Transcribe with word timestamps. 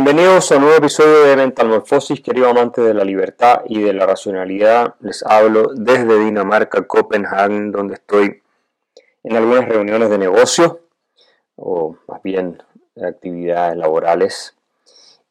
Bienvenidos 0.00 0.52
a 0.52 0.58
un 0.58 0.62
nuevo 0.62 0.76
episodio 0.76 1.24
de 1.24 1.34
Mentalmorfosis, 1.34 2.20
querido 2.20 2.48
amante 2.48 2.80
de 2.80 2.94
la 2.94 3.02
libertad 3.02 3.62
y 3.66 3.82
de 3.82 3.92
la 3.92 4.06
racionalidad. 4.06 4.94
Les 5.00 5.24
hablo 5.26 5.72
desde 5.74 6.20
Dinamarca, 6.20 6.86
Copenhague, 6.86 7.72
donde 7.72 7.94
estoy 7.94 8.40
en 9.24 9.36
algunas 9.36 9.68
reuniones 9.68 10.08
de 10.08 10.18
negocio, 10.18 10.82
o 11.56 11.96
más 12.06 12.22
bien 12.22 12.62
actividades 13.02 13.76
laborales. 13.76 14.54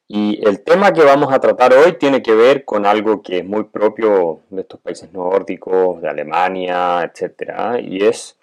Y 0.10 0.46
el 0.46 0.62
tema 0.66 0.92
que 0.92 1.06
vamos 1.06 1.32
a 1.32 1.40
tratar 1.40 1.74
hoy 1.74 1.94
tiene 1.94 2.22
que 2.22 2.36
ver 2.36 2.66
con 2.66 2.86
algo 2.86 3.22
que 3.22 3.38
es 3.38 3.46
muy 3.46 3.64
propio 3.64 4.42
de 4.50 4.64
estos 4.64 4.82
países 4.82 5.14
nórdicos, 5.14 6.02
de 6.02 6.10
Alemania, 6.10 7.04
etc. 7.04 7.80
Y 7.82 8.04
es 8.04 8.38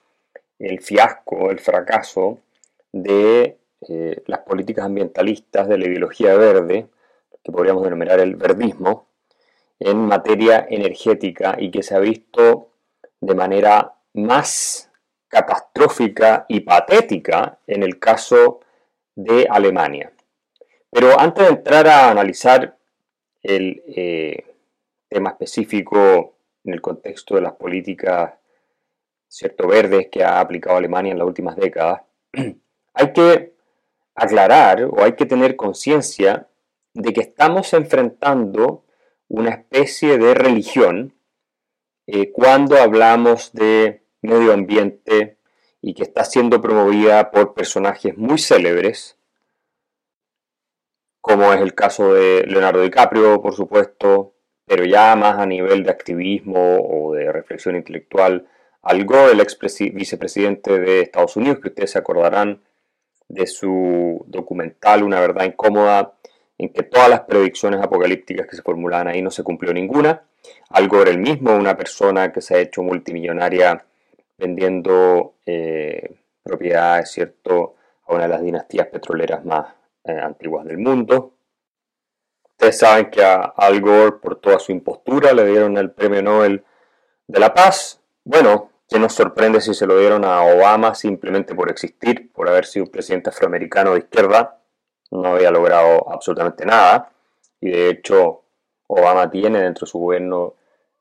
el 0.59 0.81
fiasco, 0.81 1.51
el 1.51 1.61
fracaso 1.61 2.39
de 2.93 3.59
eh, 3.89 4.23
las 4.27 4.41
políticas 4.41 4.87
ambientalistas 4.87 5.69
de 5.69 5.79
la 5.79 5.87
ideología 5.87 6.35
verde, 6.37 6.89
que 7.43 7.53
podríamos 7.53 7.85
denominar 7.85 8.21
el 8.21 8.37
verdismo, 8.37 9.09
en 9.79 9.99
materia 9.99 10.67
energética 10.69 11.57
y 11.59 11.71
que 11.71 11.83
se 11.83 11.95
ha 11.95 11.99
visto 11.99 12.71
de 13.21 13.35
manera 13.35 13.95
más 14.15 14.91
catastrófica 15.29 16.47
y 16.49 16.61
patética 16.61 17.59
en 17.67 17.83
el 17.83 17.99
caso 17.99 18.61
de 19.15 19.47
Alemania. 19.51 20.13
Pero 20.91 21.19
antes 21.19 21.45
de 21.45 21.51
entrar 21.51 21.87
a 21.89 22.11
analizar 22.11 22.77
el 23.43 23.83
eh, 23.89 24.45
tema 25.09 25.31
específico 25.31 26.37
en 26.65 26.75
el 26.75 26.81
contexto 26.81 27.35
de 27.35 27.43
las 27.43 27.53
políticas 27.55 28.33
cierto 29.29 29.67
verdes 29.67 30.09
que 30.11 30.23
ha 30.23 30.39
aplicado 30.39 30.77
Alemania 30.77 31.11
en 31.11 31.19
las 31.19 31.27
últimas 31.27 31.57
décadas, 31.57 32.03
hay 32.95 33.13
que 33.13 33.54
aclarar 34.15 34.85
o 34.85 35.03
hay 35.03 35.15
que 35.15 35.27
tener 35.27 35.57
conciencia 35.57 36.49
de 36.93 37.13
que 37.13 37.21
estamos 37.21 37.73
enfrentando 37.73 38.85
una 39.29 39.51
especie 39.51 40.19
de 40.19 40.35
religión 40.35 41.15
eh, 42.07 42.31
cuando 42.31 42.77
hablamos 42.77 43.53
de 43.53 44.05
medio 44.23 44.53
ambiente 44.53 45.39
y 45.81 45.95
que 45.95 46.03
está 46.03 46.25
siendo 46.25 46.61
promovida 46.61 47.31
por 47.31 47.55
personajes 47.55 48.17
muy 48.17 48.39
célebres, 48.39 49.19
como 51.21 51.53
es 51.53 51.61
el 51.61 51.75
caso 51.75 52.15
de 52.15 52.45
Leonardo 52.47 52.83
DiCaprio, 52.83 53.41
por 53.41 53.55
supuesto, 53.55 54.35
pero 54.67 54.85
ya 54.85 55.15
más 55.17 55.39
a 55.39 55.47
nivel 55.47 55.83
de 55.83 55.91
activismo 55.91 56.79
o 56.79 57.15
de 57.15 57.33
reflexión 57.33 57.77
intelectual, 57.77 58.47
algo 58.83 59.29
el 59.31 59.41
ex 59.41 59.59
vicepresidente 59.93 60.79
de 60.79 61.01
Estados 61.01 61.37
Unidos, 61.37 61.61
que 61.61 61.69
ustedes 61.69 61.93
se 61.93 61.99
acordarán, 61.99 62.63
de 63.35 63.47
su 63.47 64.25
documental 64.27 65.03
Una 65.03 65.21
verdad 65.21 65.45
incómoda, 65.45 66.15
en 66.57 66.69
que 66.73 66.85
todas 66.85 67.11
las 67.11 67.21
predicciones 67.23 67.81
apocalípticas 67.83 68.47
que 68.47 68.57
se 68.57 68.63
formulaban 68.63 69.09
ahí 69.09 69.21
no 69.21 69.31
se 69.31 69.43
cumplió 69.43 69.73
ninguna. 69.73 70.23
Algo 70.71 71.03
era 71.03 71.11
el 71.11 71.19
mismo, 71.19 71.55
una 71.55 71.77
persona 71.77 72.33
que 72.33 72.41
se 72.41 72.55
ha 72.55 72.59
hecho 72.61 72.83
multimillonaria 72.83 73.85
vendiendo 74.39 75.35
eh, 75.47 76.17
propiedades, 76.43 77.11
¿cierto?, 77.11 77.75
a 78.07 78.15
una 78.15 78.25
de 78.25 78.29
las 78.29 78.43
dinastías 78.43 78.87
petroleras 78.89 79.45
más 79.45 79.67
eh, 80.05 80.13
antiguas 80.13 80.65
del 80.67 80.79
mundo. 80.79 81.35
Ustedes 82.51 82.79
saben 82.79 83.11
que 83.11 83.25
a 83.25 83.53
Al 83.57 83.81
Gore, 83.81 84.13
por 84.23 84.37
toda 84.37 84.59
su 84.59 84.71
impostura, 84.71 85.33
le 85.33 85.47
dieron 85.47 85.77
el 85.77 85.91
premio 85.91 86.23
Nobel 86.23 86.63
de 87.27 87.41
la 87.41 87.53
Paz. 87.53 88.01
Bueno, 88.23 88.71
¿Qué 88.89 88.99
nos 88.99 89.15
sorprende 89.15 89.61
si 89.61 89.73
se 89.73 89.87
lo 89.87 89.99
dieron 89.99 90.25
a 90.25 90.43
Obama 90.43 90.95
simplemente 90.95 91.55
por 91.55 91.71
existir, 91.71 92.31
por 92.33 92.49
haber 92.49 92.67
sido 92.67 92.85
un 92.85 92.91
presidente 92.91 93.31
afroamericano 93.31 93.93
de 93.93 94.01
izquierda? 94.01 94.59
No 95.11 95.29
había 95.29 95.51
logrado 95.51 96.11
absolutamente 96.13 96.67
nada. 96.67 97.11
Y 97.61 97.71
de 97.71 97.89
hecho, 97.89 98.43
Obama 98.87 99.31
tiene 99.31 99.61
dentro 99.63 99.87
de 99.87 99.91
su 99.91 99.99
gobierno 99.99 100.55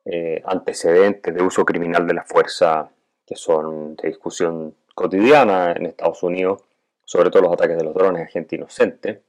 eh, 0.06 0.42
antecedentes 0.46 1.34
de 1.34 1.44
uso 1.44 1.66
criminal 1.66 2.08
de 2.08 2.14
la 2.14 2.24
fuerza 2.24 2.90
que 3.26 3.36
son 3.36 3.96
de 3.96 4.10
discusión 4.10 4.76
cotidiana 4.96 5.72
en 5.74 5.86
Estados 5.86 6.24
Unidos, 6.24 6.62
sobre 7.06 7.30
todo 7.30 7.44
los 7.44 7.54
ataques 7.54 7.78
de 7.78 7.84
los 7.84 7.94
drones 7.94 8.24
a 8.24 8.32
gente 8.32 8.56
inocente 8.56 9.22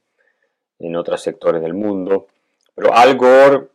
en 0.79 0.95
otros 0.95 1.21
sectores 1.21 1.61
del 1.61 1.73
mundo. 1.73 2.27
Pero 2.73 2.93
Al 2.93 3.17
Gore, 3.17 3.67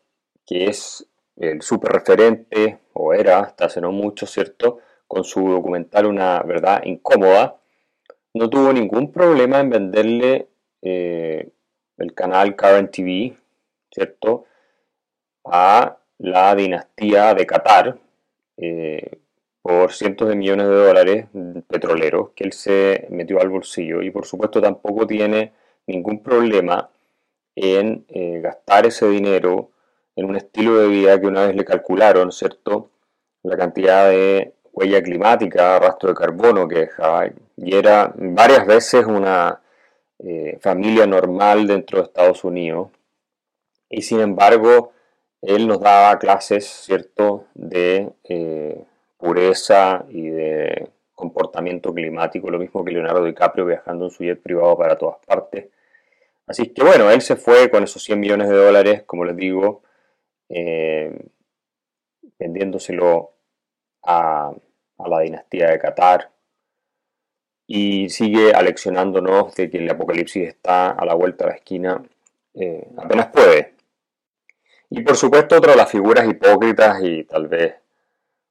que 0.47 0.67
es 0.67 1.07
el 1.41 1.63
super 1.63 1.93
referente, 1.93 2.79
o 2.93 3.15
era 3.15 3.41
hasta 3.41 3.65
hace 3.65 3.81
no 3.81 3.93
mucho, 3.93 4.27
¿cierto? 4.27 4.79
Con 5.09 5.25
su 5.25 5.49
documental 5.49 6.07
Una 6.07 6.41
verdad 6.43 6.83
incómoda, 6.85 7.57
no 8.35 8.49
tuvo 8.49 8.73
ningún 8.73 9.11
problema 9.11 9.59
en 9.59 9.71
venderle 9.71 10.49
eh, 10.83 11.51
el 11.97 12.15
canal 12.15 12.55
Current 12.55 12.91
TV, 12.91 13.37
¿cierto? 13.91 14.45
A 15.45 15.97
la 16.19 16.55
dinastía 16.55 17.35
de 17.35 17.47
Qatar 17.47 17.99
eh, 18.59 19.19
por 19.63 19.93
cientos 19.93 20.29
de 20.29 20.37
millones 20.37 20.69
de 20.69 20.75
dólares 20.75 21.27
petroleros 21.67 22.31
que 22.35 22.45
él 22.45 22.53
se 22.53 23.07
metió 23.11 23.41
al 23.41 23.49
bolsillo 23.49 24.03
y 24.03 24.11
por 24.11 24.27
supuesto 24.27 24.61
tampoco 24.61 25.07
tiene 25.07 25.53
ningún 25.87 26.23
problema 26.23 26.91
en 27.57 28.05
eh, 28.09 28.41
gastar 28.41 28.87
ese 28.87 29.09
dinero 29.09 29.71
en 30.17 30.27
un 30.27 30.37
estilo 30.37 30.79
de 30.79 30.89
vida 30.89 31.21
que 31.21 31.27
una 31.27 31.47
vez 31.47 31.57
le 31.57 31.65
calcularon, 31.65 32.33
¿cierto? 32.33 32.91
La 33.43 33.57
cantidad 33.57 34.09
de 34.09 34.55
huella 34.73 35.03
climática, 35.03 35.79
rastro 35.79 36.11
de 36.11 36.15
carbono 36.15 36.69
que 36.69 36.81
dejaba, 36.81 37.27
y 37.57 37.75
era 37.75 38.13
varias 38.17 38.67
veces 38.67 39.05
una 39.07 39.61
eh, 40.19 40.59
familia 40.61 41.07
normal 41.07 41.67
dentro 41.67 41.99
de 41.99 42.05
Estados 42.05 42.45
Unidos. 42.45 42.89
Y 43.89 44.03
sin 44.03 44.21
embargo, 44.21 44.93
él 45.43 45.67
nos 45.67 45.81
daba 45.81 46.19
clases, 46.19 46.67
¿cierto?, 46.67 47.47
de 47.55 48.13
eh, 48.25 48.85
pureza 49.17 50.05
y 50.11 50.29
de 50.29 50.91
comportamiento 51.15 51.93
climático, 51.93 52.51
lo 52.51 52.59
mismo 52.59 52.85
que 52.85 52.93
Leonardo 52.93 53.25
DiCaprio 53.25 53.67
viajando 53.67 54.07
en 54.07 54.11
su 54.11 54.25
jet 54.25 54.43
privado 54.43 54.77
para 54.77 54.97
todas 54.97 55.19
partes. 55.27 55.67
Así 56.47 56.69
que 56.69 56.83
bueno, 56.83 57.11
él 57.11 57.21
se 57.21 57.37
fue 57.37 57.71
con 57.71 57.85
esos 57.85 58.03
100 58.03 58.19
millones 58.19 58.49
de 58.49 58.57
dólares, 58.57 59.03
como 59.07 59.25
les 59.25 59.37
digo, 59.37 59.83
eh, 60.51 61.17
vendiéndoselo 62.39 63.33
a, 64.03 64.53
la 64.99 65.21
dinastía 65.21 65.71
de 65.71 65.79
Qatar 65.79 66.31
y 67.67 68.11
sigue 68.11 68.53
aleccionándonos 68.53 69.55
de 69.55 69.71
que 69.71 69.79
el 69.79 69.89
apocalipsis 69.89 70.49
está 70.49 70.91
a 70.91 71.07
la 71.07 71.15
vuelta 71.15 71.45
de 71.45 71.51
la 71.51 71.57
esquina 71.57 72.03
eh, 72.55 72.87
apenas 72.99 73.29
puede. 73.29 73.75
Y 74.91 75.03
por 75.03 75.17
supuesto 75.17 75.57
otra 75.57 75.73
de 75.73 75.79
las 75.79 75.91
figuras 75.91 76.29
hipócritas 76.29 76.99
y 77.03 77.25
tal 77.25 77.47
vez 77.47 77.77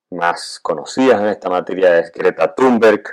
más 0.09 0.59
conocidas 0.61 1.21
en 1.21 1.27
esta 1.27 1.49
materia 1.49 1.99
es 1.99 2.11
Greta 2.11 2.55
Thunberg. 2.55 3.03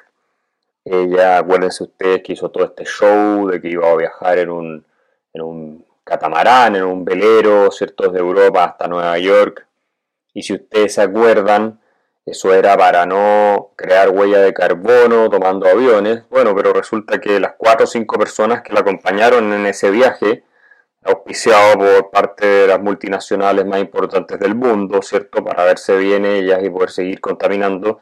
Ella, 0.85 1.39
acuérdense 1.39 1.83
ustedes 1.83 2.23
que 2.23 2.35
hizo 2.35 2.51
todo 2.51 2.65
este 2.65 2.85
show 2.85 3.49
de 3.49 3.61
que 3.61 3.69
iba 3.69 3.91
a 3.91 3.97
viajar 3.97 4.39
en 4.39 4.51
un, 4.51 4.87
en 5.35 5.43
un 5.43 5.87
catamarán, 6.07 6.77
en 6.77 6.85
un 6.85 7.05
velero, 7.05 7.71
¿cierto? 7.73 8.09
De 8.11 8.21
Europa 8.21 8.65
hasta 8.65 8.87
Nueva 8.87 9.19
York. 9.19 9.67
Y 10.33 10.43
si 10.43 10.55
ustedes 10.55 10.95
se 10.95 11.03
acuerdan, 11.03 11.81
eso 12.25 12.55
era 12.55 12.77
para 12.77 13.07
no 13.07 13.73
crear 13.77 14.11
huella 14.11 14.39
de 14.39 14.55
carbono 14.55 15.29
tomando 15.29 15.69
aviones. 15.69 16.23
Bueno, 16.31 16.55
pero 16.55 16.73
resulta 16.73 17.21
que 17.21 17.41
las 17.41 17.55
cuatro 17.59 17.85
o 17.85 17.87
cinco 17.89 18.19
personas 18.19 18.63
que 18.63 18.73
la 18.73 18.81
acompañaron 18.81 19.53
en 19.53 19.67
ese 19.67 19.91
viaje, 19.91 20.45
auspiciado 21.03 21.79
por 21.79 22.11
parte 22.11 22.47
de 22.47 22.67
las 22.69 22.81
multinacionales 22.81 23.67
más 23.67 23.81
importantes 23.81 24.39
del 24.39 24.55
mundo, 24.55 25.03
¿cierto? 25.03 25.45
Para 25.45 25.65
verse 25.65 25.97
bien 25.97 26.25
ellas 26.25 26.61
y 26.63 26.71
poder 26.71 26.91
seguir 26.91 27.21
contaminando. 27.21 28.01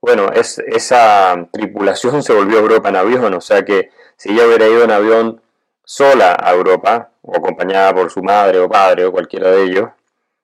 Bueno, 0.00 0.30
es, 0.32 0.58
esa 0.58 1.48
tripulación 1.52 2.22
se 2.24 2.32
volvió 2.32 2.60
Europa 2.60 2.88
en 2.88 2.96
avión, 2.96 3.34
o 3.34 3.40
sea 3.42 3.62
que 3.64 3.90
si 4.16 4.30
ella 4.32 4.46
hubiera 4.46 4.68
ido 4.68 4.84
en 4.84 4.90
avión 4.90 5.41
sola 5.84 6.36
a 6.40 6.52
Europa, 6.52 7.12
o 7.22 7.36
acompañada 7.36 7.94
por 7.94 8.10
su 8.10 8.22
madre 8.22 8.58
o 8.58 8.68
padre 8.68 9.04
o 9.04 9.12
cualquiera 9.12 9.50
de 9.50 9.64
ellos, 9.64 9.90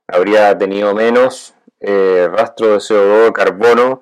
habría 0.07 0.57
tenido 0.57 0.95
menos 0.95 1.55
eh, 1.81 2.29
rastro 2.31 2.69
de 2.69 2.79
CO2, 2.79 3.33
carbono, 3.33 4.01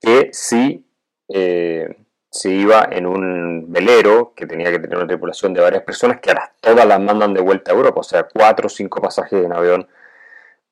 que 0.00 0.30
si 0.32 0.86
eh, 1.28 1.96
se 2.30 2.50
iba 2.50 2.88
en 2.90 3.06
un 3.06 3.72
velero 3.72 4.32
que 4.36 4.46
tenía 4.46 4.70
que 4.70 4.78
tener 4.78 4.98
una 4.98 5.06
tripulación 5.06 5.54
de 5.54 5.60
varias 5.60 5.82
personas, 5.82 6.20
que 6.20 6.30
ahora 6.30 6.52
todas 6.60 6.86
las 6.86 7.00
mandan 7.00 7.34
de 7.34 7.40
vuelta 7.40 7.72
a 7.72 7.74
Europa, 7.74 8.00
o 8.00 8.04
sea, 8.04 8.24
cuatro 8.24 8.66
o 8.66 8.70
cinco 8.70 9.00
pasajes 9.00 9.44
en 9.44 9.52
avión 9.52 9.88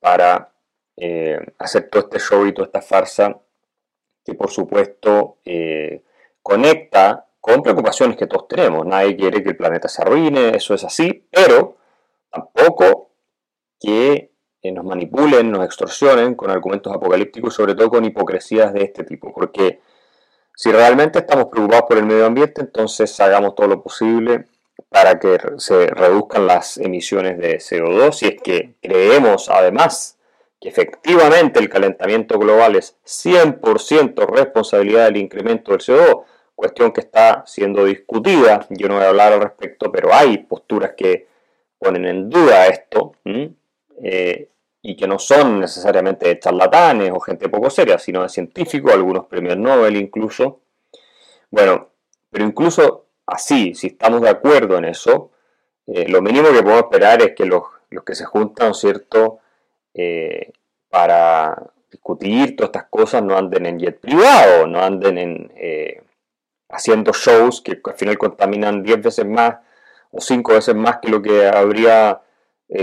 para 0.00 0.52
eh, 0.96 1.40
hacer 1.58 1.88
todo 1.90 2.04
este 2.04 2.18
show 2.18 2.46
y 2.46 2.52
toda 2.52 2.66
esta 2.66 2.82
farsa, 2.82 3.36
que 4.24 4.34
por 4.34 4.50
supuesto 4.50 5.38
conecta 6.42 7.26
con 7.44 7.62
preocupaciones 7.62 8.16
que 8.16 8.26
todos 8.26 8.48
tenemos. 8.48 8.86
Nadie 8.86 9.16
quiere 9.16 9.42
que 9.42 9.50
el 9.50 9.56
planeta 9.58 9.86
se 9.86 10.00
arruine, 10.00 10.56
eso 10.56 10.72
es 10.72 10.82
así, 10.82 11.26
pero 11.30 11.76
tampoco 12.30 13.10
que 13.78 14.32
eh, 14.62 14.72
nos 14.72 14.82
manipulen, 14.82 15.50
nos 15.50 15.62
extorsionen 15.66 16.36
con 16.36 16.50
argumentos 16.50 16.90
apocalípticos, 16.90 17.52
sobre 17.52 17.74
todo 17.74 17.90
con 17.90 18.04
hipocresías 18.06 18.72
de 18.72 18.84
este 18.84 19.04
tipo, 19.04 19.30
porque 19.34 19.80
si 20.56 20.72
realmente 20.72 21.18
estamos 21.18 21.48
preocupados 21.50 21.84
por 21.86 21.98
el 21.98 22.06
medio 22.06 22.24
ambiente, 22.24 22.62
entonces 22.62 23.20
hagamos 23.20 23.54
todo 23.54 23.66
lo 23.66 23.82
posible 23.82 24.46
para 24.88 25.18
que 25.18 25.38
se 25.58 25.88
reduzcan 25.88 26.46
las 26.46 26.78
emisiones 26.78 27.36
de 27.36 27.58
CO2 27.58 28.12
si 28.12 28.26
es 28.26 28.40
que 28.42 28.76
creemos 28.80 29.50
además 29.50 30.16
que 30.58 30.70
efectivamente 30.70 31.60
el 31.60 31.68
calentamiento 31.68 32.38
global 32.38 32.76
es 32.76 32.96
100% 33.04 34.26
responsabilidad 34.34 35.04
del 35.04 35.18
incremento 35.18 35.72
del 35.72 35.80
CO2, 35.80 36.24
cuestión 36.54 36.92
que 36.92 37.00
está 37.00 37.44
siendo 37.46 37.84
discutida, 37.84 38.66
yo 38.70 38.88
no 38.88 38.94
voy 38.94 39.04
a 39.04 39.08
hablar 39.08 39.32
al 39.32 39.42
respecto, 39.42 39.90
pero 39.90 40.14
hay 40.14 40.38
posturas 40.38 40.92
que 40.96 41.26
ponen 41.78 42.06
en 42.06 42.30
duda 42.30 42.66
esto 42.66 43.12
eh, 44.02 44.48
y 44.82 44.96
que 44.96 45.06
no 45.06 45.18
son 45.18 45.60
necesariamente 45.60 46.28
de 46.28 46.38
charlatanes 46.38 47.10
o 47.12 47.20
gente 47.20 47.48
poco 47.48 47.70
seria, 47.70 47.98
sino 47.98 48.22
de 48.22 48.28
científicos, 48.28 48.92
algunos 48.92 49.26
premios 49.26 49.56
Nobel 49.56 49.96
incluso. 49.96 50.60
Bueno, 51.50 51.88
pero 52.30 52.44
incluso 52.44 53.06
así, 53.26 53.74
si 53.74 53.88
estamos 53.88 54.20
de 54.22 54.28
acuerdo 54.28 54.78
en 54.78 54.86
eso, 54.86 55.30
eh, 55.86 56.08
lo 56.08 56.22
mínimo 56.22 56.48
que 56.48 56.62
podemos 56.62 56.84
esperar 56.84 57.22
es 57.22 57.34
que 57.34 57.44
los, 57.44 57.62
que 58.04 58.14
se 58.14 58.24
juntan, 58.24 58.74
¿cierto?, 58.74 59.38
eh, 59.94 60.52
para 60.88 61.70
discutir 61.90 62.56
todas 62.56 62.68
estas 62.68 62.88
cosas 62.88 63.22
no 63.22 63.36
anden 63.36 63.66
en 63.66 63.78
jet 63.78 64.00
privado, 64.00 64.66
no 64.66 64.80
anden 64.80 65.18
en, 65.18 65.52
haciendo 66.74 67.12
shows 67.12 67.60
que 67.60 67.80
al 67.84 67.94
final 67.94 68.18
contaminan 68.18 68.82
10 68.82 69.02
veces 69.02 69.26
más 69.26 69.56
o 70.10 70.20
5 70.20 70.52
veces 70.52 70.74
más 70.74 70.98
que 70.98 71.08
lo 71.08 71.22
que 71.22 71.46
habría 71.48 72.20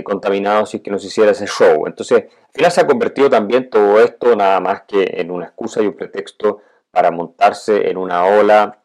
contaminado 0.03 0.65
si 0.65 0.77
es 0.77 0.83
que 0.83 0.91
no 0.91 0.99
se 0.99 1.07
hiciera 1.07 1.31
ese 1.31 1.47
show. 1.47 1.85
Entonces, 1.85 2.23
al 2.23 2.53
final 2.53 2.71
se 2.71 2.81
ha 2.81 2.87
convertido 2.87 3.29
también 3.29 3.69
todo 3.69 3.99
esto 3.99 4.35
nada 4.35 4.59
más 4.59 4.83
que 4.83 5.03
en 5.17 5.31
una 5.31 5.45
excusa 5.45 5.81
y 5.81 5.87
un 5.87 5.95
pretexto 5.95 6.61
para 6.91 7.11
montarse 7.11 7.89
en 7.89 7.97
una 7.97 8.25
ola 8.25 8.79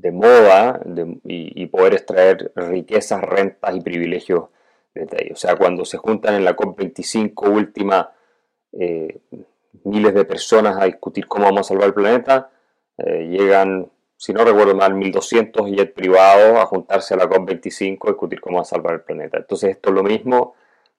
de 0.00 0.12
moda 0.12 0.80
y, 1.24 1.66
poder 1.66 1.94
extraer 1.94 2.52
riquezas, 2.54 3.20
rentas 3.20 3.74
y 3.74 3.80
privilegios 3.80 4.44
de 4.94 5.24
ello. 5.24 5.34
O 5.34 5.36
sea, 5.36 5.56
cuando 5.56 5.84
se 5.84 5.98
juntan 5.98 6.34
en 6.34 6.44
la 6.44 6.56
COP25 6.56 7.48
última 7.50 8.12
eh, 8.72 9.18
miles 9.84 10.14
de 10.14 10.24
personas 10.24 10.76
a 10.80 10.84
discutir 10.84 11.26
cómo 11.26 11.44
vamos 11.44 11.62
a 11.62 11.68
salvar 11.68 11.88
el 11.88 11.94
planeta, 11.94 12.50
eh, 12.98 13.28
llegan, 13.28 13.90
si 14.16 14.32
no 14.32 14.44
recuerdo 14.44 14.74
mal, 14.74 14.94
1.200 14.94 15.74
jets 15.74 15.92
privados 15.92 16.58
a 16.58 16.66
juntarse 16.66 17.14
a 17.14 17.16
la 17.16 17.28
COP25 17.28 17.98
a 18.04 18.10
discutir 18.10 18.40
cómo 18.40 18.64
salvar 18.64 18.94
el 18.94 19.00
planeta. 19.02 19.38
Entonces 19.38 19.70
esto 19.70 19.90
es 19.90 19.94
lo 19.94 20.02
mismo 20.02 20.54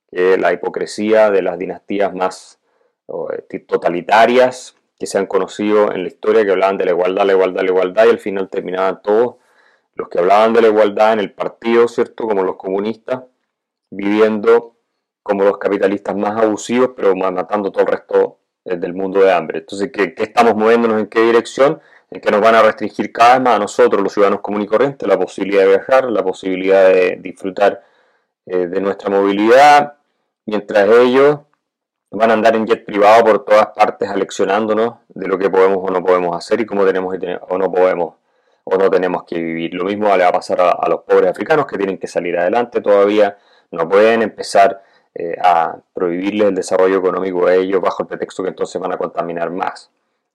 que 0.09 0.37
la 0.37 0.53
hipocresía 0.53 1.29
de 1.29 1.41
las 1.41 1.59
dinastías 1.59 2.13
más 2.13 2.59
eh, 3.07 3.59
totalitarias 3.59 4.75
que 4.97 5.05
se 5.05 5.17
han 5.17 5.27
conocido 5.27 5.91
en 5.91 6.03
la 6.03 6.09
historia 6.09 6.45
que 6.45 6.51
hablaban 6.51 6.77
de 6.77 6.85
la 6.85 6.91
igualdad, 6.91 7.25
la 7.25 7.33
igualdad, 7.33 7.61
la 7.61 7.69
igualdad 7.69 8.05
y 8.05 8.09
al 8.09 8.19
final 8.19 8.49
terminaban 8.49 9.01
todos 9.01 9.35
los 9.95 10.09
que 10.09 10.19
hablaban 10.19 10.53
de 10.53 10.61
la 10.61 10.67
igualdad 10.69 11.13
en 11.13 11.19
el 11.19 11.33
partido, 11.33 11.87
¿cierto? 11.87 12.27
Como 12.27 12.43
los 12.43 12.55
comunistas, 12.55 13.23
viviendo 13.89 14.75
como 15.23 15.43
los 15.43 15.57
capitalistas 15.57 16.15
más 16.15 16.41
abusivos, 16.41 16.91
pero 16.95 17.15
matando 17.15 17.71
todo 17.71 17.83
el 17.83 17.91
resto 17.91 18.38
del 18.77 18.93
mundo 18.93 19.21
de 19.21 19.31
hambre. 19.31 19.59
Entonces, 19.59 19.91
¿qué, 19.91 20.13
estamos 20.17 20.55
moviéndonos 20.55 20.99
en 20.99 21.07
qué 21.07 21.21
dirección? 21.21 21.79
En 22.11 22.21
que 22.21 22.31
nos 22.31 22.41
van 22.41 22.55
a 22.55 22.61
restringir 22.61 23.11
cada 23.11 23.33
vez 23.35 23.41
más 23.43 23.55
a 23.55 23.59
nosotros, 23.59 24.01
los 24.01 24.13
ciudadanos 24.13 24.41
comunes 24.41 24.65
y 24.65 24.69
corrientes, 24.69 25.07
la 25.07 25.17
posibilidad 25.17 25.61
de 25.61 25.69
viajar, 25.69 26.05
la 26.05 26.23
posibilidad 26.23 26.87
de 26.87 27.17
disfrutar 27.21 27.83
eh, 28.45 28.67
de 28.67 28.81
nuestra 28.81 29.09
movilidad, 29.09 29.93
mientras 30.45 30.89
ellos 30.89 31.39
van 32.11 32.31
a 32.31 32.33
andar 32.33 32.55
en 32.55 32.65
jet 32.65 32.85
privado 32.85 33.23
por 33.23 33.45
todas 33.45 33.67
partes 33.67 34.09
aleccionándonos 34.09 34.95
de 35.09 35.27
lo 35.27 35.37
que 35.37 35.49
podemos 35.49 35.77
o 35.81 35.91
no 35.91 36.03
podemos 36.03 36.35
hacer 36.35 36.59
y 36.59 36.65
cómo 36.65 36.85
tenemos 36.85 37.15
o 37.47 37.57
no 37.57 37.71
podemos 37.71 38.15
o 38.63 38.77
no 38.77 38.89
tenemos 38.89 39.23
que 39.23 39.39
vivir. 39.39 39.73
Lo 39.73 39.85
mismo 39.85 40.15
le 40.15 40.23
va 40.23 40.29
a 40.29 40.31
pasar 40.31 40.61
a, 40.61 40.89
los 40.89 41.01
pobres 41.03 41.29
africanos 41.29 41.65
que 41.67 41.77
tienen 41.77 41.97
que 41.97 42.07
salir 42.07 42.37
adelante 42.37 42.81
todavía, 42.81 43.37
no 43.71 43.87
pueden 43.87 44.21
empezar 44.21 44.81
eh, 45.19 45.35
a 45.43 45.77
prohibirles 45.93 46.47
el 46.47 46.55
desarrollo 46.55 46.97
económico 46.99 47.45
a 47.45 47.55
ellos 47.55 47.81
bajo 47.81 48.03
el 48.03 48.07
pretexto 48.07 48.41
que 48.43 48.49
entonces 48.49 48.79
van 48.81 48.93
a 48.93 48.97
contaminar 48.97 49.51
más. 49.51 49.91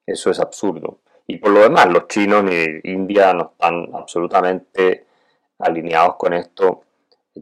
Eso 0.07 0.31
es 0.31 0.39
absurdo. 0.41 0.99
Y 1.27 1.39
por 1.39 1.53
lo 1.53 1.61
demás, 1.61 1.87
los 1.89 2.07
chinos 2.07 2.45
ni 2.45 2.81
India 2.85 3.33
no 3.33 3.53
están 3.53 3.89
absolutamente 3.95 5.07
alineados 5.59 6.17
con 6.17 6.35
esto. 6.35 6.83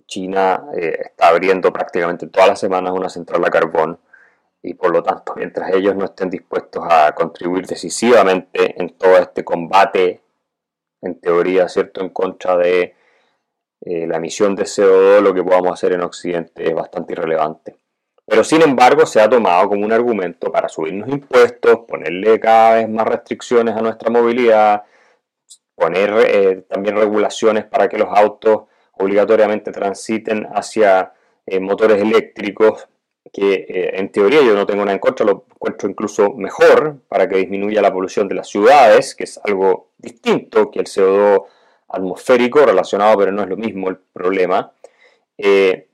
China 0.06 0.66
eh, 0.76 0.98
está 1.00 1.28
abriendo 1.28 1.72
prácticamente 1.72 2.28
todas 2.28 2.50
las 2.50 2.60
semanas 2.60 2.92
una 2.92 3.08
central 3.08 3.44
a 3.44 3.50
carbón 3.50 3.98
y 4.62 4.74
por 4.74 4.92
lo 4.92 5.02
tanto, 5.02 5.34
mientras 5.36 5.74
ellos 5.74 5.96
no 5.96 6.04
estén 6.04 6.30
dispuestos 6.30 6.84
a 6.88 7.12
contribuir 7.14 7.66
decisivamente 7.66 8.80
en 8.80 8.90
todo 8.96 9.16
este 9.18 9.44
combate, 9.44 10.22
en 11.00 11.20
teoría, 11.20 11.68
¿cierto?, 11.68 12.00
en 12.00 12.10
contra 12.10 12.56
de 12.56 12.94
eh, 13.84 14.06
la 14.06 14.18
emisión 14.18 14.54
de 14.54 14.62
CO2, 14.62 15.20
lo 15.22 15.34
que 15.34 15.42
podamos 15.42 15.72
hacer 15.72 15.92
en 15.92 16.02
Occidente 16.02 16.68
es 16.68 16.72
bastante 16.72 17.14
irrelevante. 17.14 17.74
Pero 18.24 18.44
sin 18.44 18.62
embargo, 18.62 19.04
se 19.06 19.20
ha 19.20 19.28
tomado 19.28 19.68
como 19.68 19.84
un 19.84 19.92
argumento 19.92 20.52
para 20.52 20.68
subirnos 20.68 21.08
impuestos, 21.08 21.80
ponerle 21.88 22.38
cada 22.38 22.76
vez 22.76 22.88
más 22.88 23.08
restricciones 23.08 23.76
a 23.76 23.80
nuestra 23.80 24.08
movilidad, 24.08 24.84
poner 25.74 26.14
eh, 26.28 26.64
también 26.68 26.96
regulaciones 26.96 27.64
para 27.64 27.88
que 27.88 27.98
los 27.98 28.08
autos 28.10 28.62
obligatoriamente 28.92 29.72
transiten 29.72 30.46
hacia 30.54 31.12
eh, 31.44 31.58
motores 31.58 32.00
eléctricos 32.00 32.88
que 33.32 33.90
en 33.94 34.12
teoría 34.12 34.42
yo 34.42 34.54
no 34.54 34.66
tengo 34.66 34.84
nada 34.84 34.92
en 34.92 34.98
contra, 34.98 35.24
lo 35.24 35.46
encuentro 35.54 35.88
incluso 35.88 36.34
mejor 36.34 36.98
para 37.08 37.26
que 37.28 37.36
disminuya 37.36 37.80
la 37.80 37.92
polución 37.92 38.28
de 38.28 38.34
las 38.34 38.48
ciudades, 38.48 39.14
que 39.14 39.24
es 39.24 39.40
algo 39.42 39.92
distinto 39.96 40.70
que 40.70 40.80
el 40.80 40.86
CO2 40.86 41.44
atmosférico 41.92 42.64
relacionado, 42.64 43.18
pero 43.18 43.32
no 43.32 43.42
es 43.42 43.48
lo 43.48 43.56
mismo 43.56 43.88
el 43.88 43.98
problema. 44.12 44.72
Eh, 45.38 45.88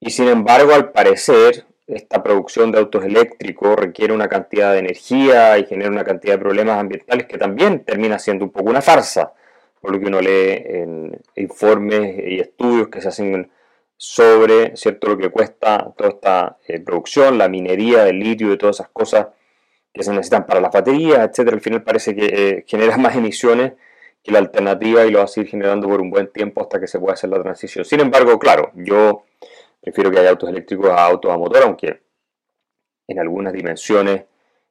y 0.00 0.10
sin 0.10 0.28
embargo, 0.28 0.74
al 0.74 0.92
parecer, 0.92 1.64
esta 1.86 2.22
producción 2.22 2.72
de 2.72 2.78
autos 2.78 3.04
eléctricos 3.04 3.76
requiere 3.76 4.12
una 4.12 4.28
cantidad 4.28 4.72
de 4.72 4.78
energía 4.78 5.58
y 5.58 5.66
genera 5.66 5.90
una 5.90 6.04
cantidad 6.04 6.34
de 6.34 6.40
problemas 6.40 6.78
ambientales 6.78 7.26
que 7.26 7.38
también 7.38 7.84
termina 7.84 8.18
siendo 8.18 8.44
un 8.44 8.50
poco 8.50 8.70
una 8.70 8.82
farsa, 8.82 9.32
por 9.80 9.92
lo 9.92 10.00
que 10.00 10.06
uno 10.06 10.20
lee 10.20 10.62
en 10.64 11.20
informes 11.36 12.16
y 12.26 12.40
estudios 12.40 12.88
que 12.88 13.00
se 13.00 13.08
hacen 13.08 13.50
sobre 13.96 14.76
¿cierto? 14.76 15.08
lo 15.08 15.18
que 15.18 15.30
cuesta 15.30 15.92
toda 15.96 16.10
esta 16.10 16.58
eh, 16.66 16.80
producción, 16.80 17.38
la 17.38 17.48
minería 17.48 18.04
del 18.04 18.18
litio 18.18 18.52
y 18.52 18.58
todas 18.58 18.76
esas 18.76 18.88
cosas 18.90 19.28
que 19.92 20.02
se 20.02 20.10
necesitan 20.10 20.46
para 20.46 20.60
las 20.60 20.72
baterías, 20.72 21.20
etcétera. 21.20 21.54
Al 21.56 21.60
final 21.60 21.82
parece 21.82 22.16
que 22.16 22.26
eh, 22.26 22.64
genera 22.66 22.96
más 22.98 23.16
emisiones 23.16 23.74
que 24.24 24.32
la 24.32 24.38
alternativa 24.38 25.04
y 25.04 25.10
lo 25.10 25.18
va 25.18 25.24
a 25.24 25.28
seguir 25.28 25.50
generando 25.50 25.86
por 25.86 26.00
un 26.00 26.10
buen 26.10 26.32
tiempo 26.32 26.62
hasta 26.62 26.80
que 26.80 26.86
se 26.86 26.98
pueda 26.98 27.12
hacer 27.12 27.28
la 27.28 27.42
transición. 27.42 27.84
Sin 27.84 28.00
embargo, 28.00 28.38
claro, 28.38 28.72
yo 28.74 29.24
prefiero 29.82 30.10
que 30.10 30.18
haya 30.18 30.30
autos 30.30 30.48
eléctricos 30.48 30.88
a 30.90 31.04
autos 31.04 31.30
a 31.30 31.36
motor, 31.36 31.62
aunque 31.64 32.00
en 33.06 33.18
algunas 33.18 33.52
dimensiones 33.52 34.24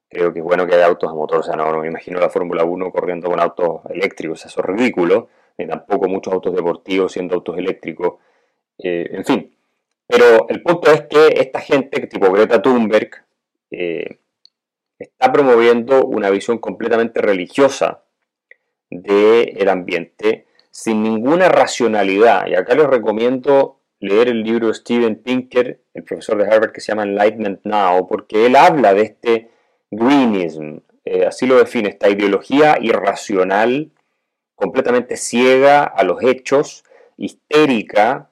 creo 0.09 0.33
que 0.33 0.39
es 0.39 0.45
bueno 0.45 0.65
que 0.65 0.73
haya 0.73 0.87
autos 0.87 1.07
a 1.07 1.13
motor. 1.13 1.39
O 1.39 1.43
sea, 1.43 1.55
no, 1.55 1.79
me 1.79 1.87
imagino 1.87 2.19
la 2.19 2.31
Fórmula 2.31 2.63
1 2.63 2.91
corriendo 2.91 3.29
con 3.29 3.39
autos 3.39 3.81
eléctricos, 3.91 4.43
eso 4.43 4.59
es 4.59 4.65
ridículo, 4.65 5.29
ni 5.59 5.67
tampoco 5.67 6.07
muchos 6.07 6.33
autos 6.33 6.55
deportivos 6.55 7.11
siendo 7.11 7.35
autos 7.35 7.55
eléctricos. 7.55 8.15
Eh, 8.79 9.07
en 9.11 9.23
fin, 9.23 9.55
pero 10.07 10.47
el 10.49 10.63
punto 10.63 10.91
es 10.91 11.01
que 11.01 11.27
esta 11.35 11.59
gente, 11.59 12.07
tipo 12.07 12.31
Greta 12.31 12.59
Thunberg, 12.59 13.23
eh, 13.69 14.17
está 14.97 15.31
promoviendo 15.31 16.05
una 16.05 16.31
visión 16.31 16.57
completamente 16.57 17.21
religiosa 17.21 18.02
del 19.01 19.69
ambiente 19.69 20.45
sin 20.71 21.03
ninguna 21.03 21.49
racionalidad. 21.49 22.47
Y 22.47 22.55
acá 22.55 22.75
les 22.75 22.87
recomiendo 22.87 23.79
leer 23.99 24.27
el 24.27 24.43
libro 24.43 24.67
de 24.67 24.73
Steven 24.73 25.15
Pinker, 25.15 25.81
el 25.93 26.03
profesor 26.03 26.37
de 26.37 26.51
Harvard, 26.51 26.71
que 26.71 26.81
se 26.81 26.91
llama 26.91 27.03
Enlightenment 27.03 27.61
Now, 27.63 28.07
porque 28.07 28.45
él 28.45 28.55
habla 28.55 28.93
de 28.93 29.03
este 29.03 29.51
greenism, 29.91 30.79
eh, 31.05 31.25
así 31.25 31.45
lo 31.45 31.57
define, 31.57 31.89
esta 31.89 32.09
ideología 32.09 32.77
irracional, 32.81 33.91
completamente 34.55 35.15
ciega 35.15 35.83
a 35.83 36.03
los 36.03 36.21
hechos, 36.23 36.83
histérica, 37.17 38.31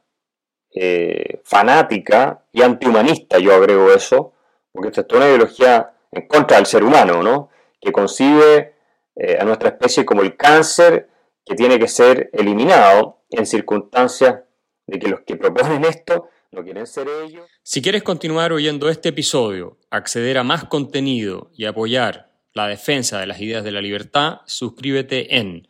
eh, 0.73 1.41
fanática 1.43 2.45
y 2.51 2.61
antihumanista, 2.61 3.39
yo 3.39 3.53
agrego 3.53 3.91
eso, 3.91 4.33
porque 4.71 4.89
esta 4.89 5.01
es 5.01 5.13
una 5.13 5.27
ideología 5.27 5.93
en 6.11 6.27
contra 6.27 6.57
del 6.57 6.65
ser 6.65 6.83
humano, 6.83 7.21
¿no? 7.21 7.49
que 7.81 7.91
concibe 7.91 8.70
eh, 9.15 9.37
a 9.39 9.43
nuestra 9.43 9.69
especie 9.69 10.05
como 10.05 10.21
el 10.21 10.35
cáncer 10.35 11.09
que 11.45 11.55
tiene 11.55 11.79
que 11.79 11.87
ser 11.87 12.29
eliminado 12.33 13.23
en 13.29 13.45
circunstancias 13.45 14.41
de 14.87 14.99
que 14.99 15.07
los 15.07 15.21
que 15.21 15.35
proponen 15.35 15.85
esto 15.85 16.29
no 16.51 16.63
quieren 16.63 16.85
ser 16.85 17.07
ellos. 17.07 17.45
Si 17.63 17.81
quieres 17.81 18.03
continuar 18.03 18.51
oyendo 18.51 18.89
este 18.89 19.09
episodio, 19.09 19.77
acceder 19.89 20.37
a 20.37 20.43
más 20.43 20.65
contenido 20.65 21.49
y 21.53 21.65
apoyar 21.65 22.29
la 22.53 22.67
defensa 22.67 23.19
de 23.19 23.27
las 23.27 23.39
ideas 23.39 23.63
de 23.63 23.71
la 23.71 23.81
libertad, 23.81 24.41
suscríbete 24.45 25.37
en 25.37 25.67